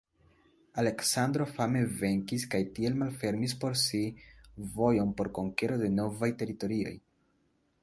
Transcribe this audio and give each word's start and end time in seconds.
Aleksandro 0.83 1.45
fame 1.57 1.83
venkis 1.99 2.45
kaj 2.55 2.61
tiel 2.79 2.97
malfermis 3.03 3.55
por 3.65 3.77
si 3.83 4.03
vojon 4.81 5.15
por 5.21 5.33
konkero 5.39 5.81
de 5.85 5.93
novaj 6.01 6.33
teritorioj. 6.43 6.99